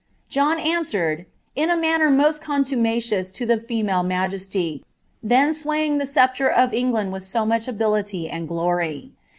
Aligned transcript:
John 0.29 0.57
answered 0.57 1.27
D• 1.55 1.61
manner 1.79 2.09
most 2.09 2.41
contumacious 2.41 3.29
to 3.33 3.45
the 3.45 3.59
female 3.59 4.01
majesty, 4.01 4.83
then 5.21 5.53
swaying 5.53 5.99
the 5.99 6.05
oeptre 6.05 6.51
of 6.51 6.71
EIngland 6.71 7.11
with 7.11 7.23
so 7.23 7.45
much 7.45 7.67
ability 7.67 8.27
and 8.27 8.47
glory. 8.47 9.11